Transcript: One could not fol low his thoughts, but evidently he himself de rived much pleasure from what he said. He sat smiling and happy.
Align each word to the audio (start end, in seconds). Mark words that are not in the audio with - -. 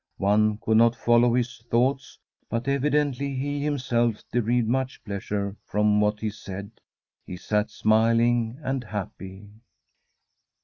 One 0.17 0.57
could 0.57 0.77
not 0.77 0.95
fol 0.95 1.19
low 1.19 1.35
his 1.35 1.59
thoughts, 1.69 2.17
but 2.49 2.67
evidently 2.67 3.35
he 3.35 3.61
himself 3.63 4.23
de 4.31 4.41
rived 4.41 4.65
much 4.67 5.03
pleasure 5.03 5.55
from 5.63 6.01
what 6.01 6.21
he 6.21 6.31
said. 6.31 6.71
He 7.23 7.37
sat 7.37 7.69
smiling 7.69 8.57
and 8.63 8.83
happy. 8.83 9.47